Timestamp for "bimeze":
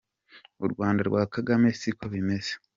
2.13-2.51